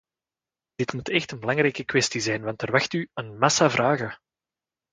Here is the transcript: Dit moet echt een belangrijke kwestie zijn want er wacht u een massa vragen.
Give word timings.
Dit 0.75 0.93
moet 0.93 1.09
echt 1.09 1.31
een 1.31 1.39
belangrijke 1.39 1.85
kwestie 1.85 2.21
zijn 2.21 2.41
want 2.41 2.61
er 2.61 2.71
wacht 2.71 2.93
u 2.93 3.09
een 3.13 3.37
massa 3.37 3.69
vragen. 3.69 4.17